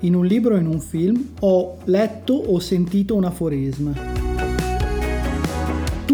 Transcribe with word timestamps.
In 0.00 0.14
un 0.14 0.26
libro 0.26 0.54
o 0.54 0.58
in 0.58 0.66
un 0.66 0.80
film, 0.80 1.30
ho 1.40 1.78
letto 1.84 2.34
o 2.34 2.58
sentito 2.58 3.14
un 3.14 3.24
aforisma. 3.24 4.14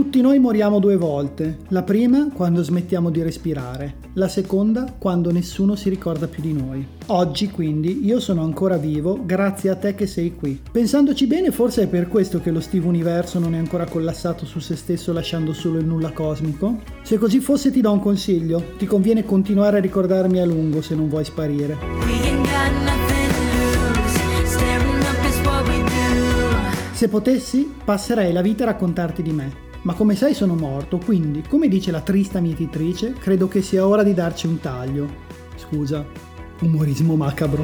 Tutti 0.01 0.23
noi 0.23 0.39
moriamo 0.39 0.79
due 0.79 0.97
volte, 0.97 1.59
la 1.69 1.83
prima 1.83 2.30
quando 2.33 2.62
smettiamo 2.62 3.11
di 3.11 3.23
respirare, 3.23 3.97
la 4.15 4.29
seconda 4.29 4.95
quando 4.98 5.30
nessuno 5.30 5.75
si 5.75 5.89
ricorda 5.89 6.27
più 6.27 6.43
di 6.43 6.53
noi. 6.53 6.87
Oggi 7.06 7.51
quindi 7.51 8.05
io 8.05 8.19
sono 8.19 8.43
ancora 8.43 8.77
vivo 8.77 9.20
grazie 9.25 9.69
a 9.69 9.77
te 9.77 9.95
che 9.95 10.06
sei 10.06 10.34
qui. 10.34 10.61
Pensandoci 10.73 11.27
bene 11.27 11.51
forse 11.51 11.83
è 11.83 11.87
per 11.87 12.09
questo 12.09 12.41
che 12.41 12.51
lo 12.51 12.61
Steve 12.61 12.87
Universo 12.87 13.39
non 13.39 13.55
è 13.55 13.59
ancora 13.59 13.84
collassato 13.84 14.47
su 14.47 14.59
se 14.59 14.75
stesso 14.75 15.12
lasciando 15.12 15.53
solo 15.53 15.78
il 15.78 15.87
nulla 15.87 16.12
cosmico? 16.12 16.78
Se 17.03 17.19
così 17.19 17.41
fosse 17.41 17.70
ti 17.70 17.81
do 17.81 17.92
un 17.92 18.00
consiglio, 18.00 18.62
ti 18.78 18.87
conviene 18.87 19.25
continuare 19.25 19.78
a 19.78 19.81
ricordarmi 19.81 20.41
a 20.41 20.47
lungo 20.47 20.81
se 20.83 20.94
non 20.94 21.09
vuoi 21.09 21.25
sparire. 21.25 22.30
Se 27.01 27.09
potessi, 27.09 27.73
passerei 27.83 28.31
la 28.31 28.43
vita 28.43 28.65
a 28.65 28.67
raccontarti 28.67 29.23
di 29.23 29.33
me 29.33 29.69
ma 29.84 29.95
come 29.95 30.15
sai 30.15 30.34
sono 30.34 30.55
morto, 30.55 30.98
quindi, 30.98 31.43
come 31.48 31.67
dice 31.67 31.91
la 31.91 32.03
trista 32.03 32.41
mietitrice, 32.41 33.15
credo 33.15 33.48
che 33.48 33.62
sia 33.62 33.87
ora 33.87 34.03
di 34.03 34.12
darci 34.12 34.47
un 34.47 34.61
taglio. 34.61 35.09
Scusa, 35.56 36.05
umorismo 36.61 37.17
macabro. 37.17 37.62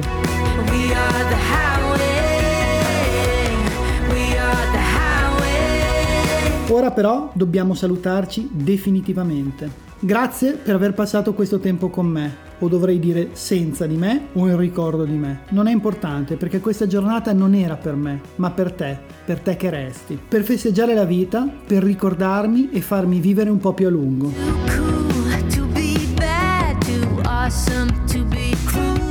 Ora 6.69 6.91
però 6.91 7.31
dobbiamo 7.33 7.73
salutarci 7.73 8.49
definitivamente. 8.51 9.85
Grazie 9.99 10.53
per 10.53 10.75
aver 10.75 10.93
passato 10.93 11.33
questo 11.33 11.59
tempo 11.59 11.89
con 11.89 12.05
me, 12.05 12.35
o 12.59 12.67
dovrei 12.67 12.99
dire 12.99 13.29
senza 13.31 13.85
di 13.85 13.95
me 13.95 14.27
o 14.33 14.47
in 14.47 14.57
ricordo 14.57 15.05
di 15.05 15.15
me. 15.15 15.43
Non 15.49 15.67
è 15.67 15.71
importante 15.71 16.35
perché 16.35 16.59
questa 16.59 16.85
giornata 16.85 17.31
non 17.31 17.55
era 17.55 17.77
per 17.77 17.95
me, 17.95 18.19
ma 18.35 18.51
per 18.51 18.73
te, 18.73 18.97
per 19.25 19.39
te 19.39 19.55
che 19.55 19.69
resti. 19.69 20.19
Per 20.27 20.43
festeggiare 20.43 20.93
la 20.93 21.05
vita, 21.05 21.47
per 21.65 21.83
ricordarmi 21.83 22.69
e 22.71 22.81
farmi 22.81 23.19
vivere 23.19 23.49
un 23.49 23.59
po' 23.59 23.73
più 23.73 23.87
a 23.87 23.89
lungo. 23.89 24.33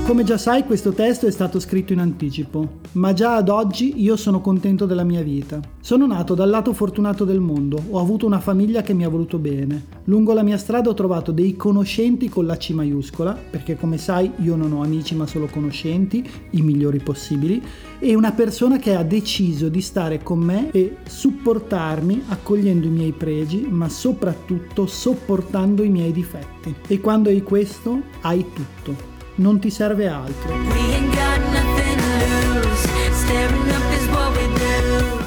Come 0.06 0.22
già 0.22 0.38
sai 0.38 0.64
questo 0.64 0.92
testo 0.92 1.26
è 1.26 1.32
stato 1.32 1.58
scritto 1.58 1.92
in 1.92 1.98
anticipo, 1.98 2.78
ma 2.92 3.12
già 3.12 3.34
ad 3.34 3.48
oggi 3.48 4.00
io 4.00 4.14
sono 4.14 4.40
contento 4.40 4.86
della 4.86 5.02
mia 5.02 5.20
vita. 5.20 5.60
Sono 5.80 6.06
nato 6.06 6.34
dal 6.34 6.48
lato 6.48 6.72
fortunato 6.72 7.24
del 7.24 7.40
mondo, 7.40 7.82
ho 7.90 7.98
avuto 7.98 8.24
una 8.24 8.38
famiglia 8.38 8.82
che 8.82 8.94
mi 8.94 9.04
ha 9.04 9.08
voluto 9.08 9.38
bene. 9.38 9.84
Lungo 10.04 10.32
la 10.32 10.44
mia 10.44 10.58
strada 10.58 10.90
ho 10.90 10.94
trovato 10.94 11.32
dei 11.32 11.56
conoscenti 11.56 12.28
con 12.28 12.46
la 12.46 12.56
C 12.56 12.70
maiuscola, 12.70 13.36
perché 13.50 13.76
come 13.76 13.98
sai 13.98 14.30
io 14.36 14.54
non 14.54 14.72
ho 14.74 14.82
amici 14.84 15.16
ma 15.16 15.26
solo 15.26 15.46
conoscenti, 15.46 16.24
i 16.50 16.62
migliori 16.62 17.00
possibili, 17.00 17.60
e 17.98 18.14
una 18.14 18.30
persona 18.30 18.78
che 18.78 18.94
ha 18.94 19.02
deciso 19.02 19.68
di 19.68 19.80
stare 19.80 20.22
con 20.22 20.38
me 20.38 20.70
e 20.70 20.98
supportarmi 21.04 22.22
accogliendo 22.28 22.86
i 22.86 22.90
miei 22.90 23.12
pregi, 23.12 23.66
ma 23.68 23.88
soprattutto 23.88 24.86
sopportando 24.86 25.82
i 25.82 25.88
miei 25.88 26.12
difetti. 26.12 26.72
E 26.86 27.00
quando 27.00 27.28
hai 27.28 27.42
questo, 27.42 28.02
hai 28.20 28.46
tutto 28.54 29.15
non 29.36 29.58
ti 29.58 29.70
serve 29.70 30.08
altro. 30.08 30.54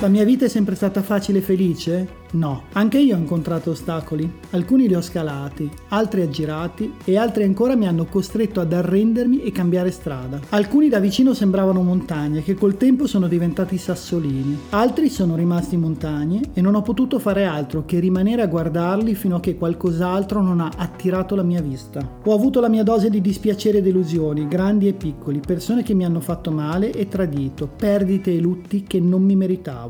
La 0.02 0.08
mia 0.08 0.24
vita 0.24 0.46
è 0.46 0.48
sempre 0.48 0.76
stata 0.76 1.02
facile 1.02 1.40
e 1.40 1.42
felice? 1.42 2.08
No, 2.32 2.64
anche 2.74 3.00
io 3.00 3.16
ho 3.16 3.20
incontrato 3.20 3.72
ostacoli. 3.72 4.32
Alcuni 4.52 4.88
li 4.88 4.94
ho 4.94 5.02
scalati, 5.02 5.70
altri 5.90 6.22
aggirati 6.22 6.94
e 7.04 7.18
altri 7.18 7.44
ancora 7.44 7.76
mi 7.76 7.88
hanno 7.88 8.06
costretto 8.06 8.62
ad 8.62 8.72
arrendermi 8.72 9.42
e 9.42 9.52
cambiare 9.52 9.92
strada. 9.92 10.40
Alcuni 10.50 10.90
da 10.90 11.00
vicino 11.00 11.34
sembravano 11.34 11.82
montagne 11.82 12.44
che 12.44 12.54
col 12.54 12.78
tempo 12.78 13.08
sono 13.08 13.28
diventati 13.28 13.78
sassolini. 13.78 14.58
Altri 14.70 15.10
sono 15.10 15.36
rimasti 15.36 15.76
montagne 15.76 16.42
e 16.54 16.62
non 16.62 16.76
ho 16.76 16.82
potuto 16.82 17.20
fare 17.20 17.46
altro 17.46 17.84
che 17.86 18.00
rimanere 18.00 18.44
a 18.44 18.48
guardarli 18.48 19.16
fino 19.16 19.38
a 19.38 19.40
che 19.40 19.58
qualcos'altro 19.58 20.42
non 20.42 20.62
ha 20.62 20.72
attirato 20.78 21.36
la 21.36 21.44
mia 21.44 21.62
vista. 21.62 22.20
Ho 22.24 22.34
avuto 22.34 22.62
la 22.62 22.70
mia 22.70 22.84
dose 22.84 23.10
di 23.10 23.22
dispiacere 23.22 23.80
e 23.80 23.82
delusioni, 23.82 24.48
grandi 24.48 24.88
e 24.88 24.94
piccoli, 24.94 25.42
persone 25.46 25.82
che 25.82 25.96
mi 25.96 26.06
hanno 26.06 26.20
fatto 26.20 26.52
male 26.52 26.92
e 26.92 27.08
tradito, 27.08 27.68
perdite 27.68 28.34
e 28.34 28.40
lutti 28.40 28.84
che 28.84 29.00
non 29.00 29.24
mi 29.24 29.36
meritavo. 29.36 29.89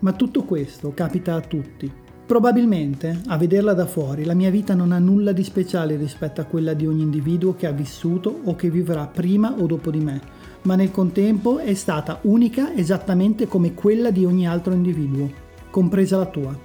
Ma 0.00 0.12
tutto 0.12 0.44
questo 0.44 0.92
capita 0.94 1.34
a 1.34 1.40
tutti. 1.40 1.90
Probabilmente, 2.26 3.20
a 3.26 3.36
vederla 3.36 3.72
da 3.72 3.86
fuori, 3.86 4.24
la 4.24 4.34
mia 4.34 4.50
vita 4.50 4.74
non 4.74 4.90
ha 4.90 4.98
nulla 4.98 5.30
di 5.30 5.44
speciale 5.44 5.94
rispetto 5.94 6.40
a 6.40 6.44
quella 6.44 6.74
di 6.74 6.84
ogni 6.84 7.02
individuo 7.02 7.54
che 7.54 7.66
ha 7.66 7.70
vissuto 7.70 8.40
o 8.44 8.56
che 8.56 8.68
vivrà 8.68 9.06
prima 9.06 9.54
o 9.56 9.66
dopo 9.66 9.92
di 9.92 10.00
me, 10.00 10.20
ma 10.62 10.74
nel 10.74 10.90
contempo 10.90 11.58
è 11.58 11.74
stata 11.74 12.18
unica 12.22 12.74
esattamente 12.74 13.46
come 13.46 13.74
quella 13.74 14.10
di 14.10 14.24
ogni 14.24 14.48
altro 14.48 14.72
individuo, 14.72 15.30
compresa 15.70 16.16
la 16.16 16.26
tua. 16.26 16.58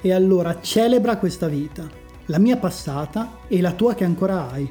E 0.00 0.12
allora 0.12 0.60
celebra 0.60 1.16
questa 1.16 1.48
vita, 1.48 1.84
la 2.26 2.38
mia 2.38 2.56
passata 2.56 3.38
e 3.48 3.60
la 3.60 3.72
tua 3.72 3.94
che 3.94 4.04
ancora 4.04 4.48
hai. 4.52 4.68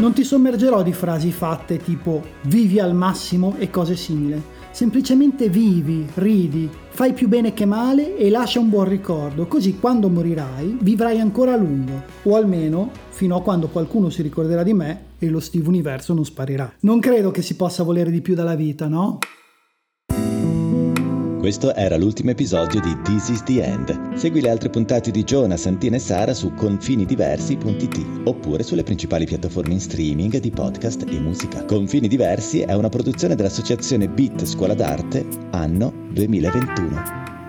Non 0.00 0.14
ti 0.14 0.24
sommergerò 0.24 0.82
di 0.82 0.94
frasi 0.94 1.30
fatte 1.30 1.76
tipo 1.76 2.22
vivi 2.44 2.80
al 2.80 2.94
massimo 2.94 3.56
e 3.58 3.68
cose 3.68 3.96
simili. 3.96 4.42
Semplicemente 4.70 5.50
vivi, 5.50 6.08
ridi, 6.14 6.70
fai 6.88 7.12
più 7.12 7.28
bene 7.28 7.52
che 7.52 7.66
male 7.66 8.16
e 8.16 8.30
lascia 8.30 8.60
un 8.60 8.70
buon 8.70 8.88
ricordo, 8.88 9.46
così 9.46 9.78
quando 9.78 10.08
morirai 10.08 10.78
vivrai 10.80 11.20
ancora 11.20 11.52
a 11.52 11.56
lungo, 11.56 12.02
o 12.22 12.34
almeno 12.34 12.90
fino 13.10 13.36
a 13.36 13.42
quando 13.42 13.68
qualcuno 13.68 14.08
si 14.08 14.22
ricorderà 14.22 14.62
di 14.62 14.72
me 14.72 15.02
e 15.18 15.28
lo 15.28 15.38
Steve 15.38 15.68
Universo 15.68 16.14
non 16.14 16.24
sparirà. 16.24 16.72
Non 16.80 16.98
credo 16.98 17.30
che 17.30 17.42
si 17.42 17.54
possa 17.54 17.82
volere 17.82 18.10
di 18.10 18.22
più 18.22 18.34
dalla 18.34 18.54
vita, 18.54 18.88
no? 18.88 19.18
Questo 21.40 21.74
era 21.74 21.96
l'ultimo 21.96 22.32
episodio 22.32 22.82
di 22.82 22.94
This 23.02 23.30
is 23.30 23.42
the 23.44 23.64
End. 23.64 24.12
Segui 24.14 24.42
le 24.42 24.50
altre 24.50 24.68
puntate 24.68 25.10
di 25.10 25.24
Giona, 25.24 25.56
Santina 25.56 25.96
e 25.96 25.98
Sara 25.98 26.34
su 26.34 26.52
confinidiversi.it 26.52 28.20
oppure 28.24 28.62
sulle 28.62 28.82
principali 28.82 29.24
piattaforme 29.24 29.72
in 29.72 29.80
streaming 29.80 30.36
di 30.36 30.50
podcast 30.50 31.06
e 31.08 31.18
musica. 31.18 31.64
Confini 31.64 32.08
Diversi 32.08 32.60
è 32.60 32.74
una 32.74 32.90
produzione 32.90 33.36
dell'associazione 33.36 34.06
Beat 34.06 34.44
Scuola 34.44 34.74
d'Arte, 34.74 35.26
anno 35.52 35.90
2021. 36.10 37.39